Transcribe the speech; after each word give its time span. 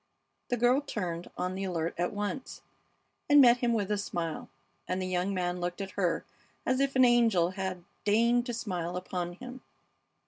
The 0.49 0.57
girl 0.57 0.81
turned, 0.81 1.29
on 1.37 1.53
the 1.53 1.63
alert 1.65 1.93
at 1.95 2.11
once, 2.11 2.63
and 3.29 3.39
met 3.39 3.57
him 3.57 3.71
with 3.71 3.91
a 3.91 3.99
smile, 3.99 4.49
and 4.87 4.99
the 4.99 5.05
young 5.05 5.31
man 5.31 5.59
looked 5.61 5.79
at 5.79 5.91
her 5.91 6.25
as 6.65 6.79
if 6.79 6.95
an 6.95 7.05
angel 7.05 7.51
had 7.51 7.83
deigned 8.03 8.47
to 8.47 8.53
smile 8.55 8.97
upon 8.97 9.33
him. 9.33 9.61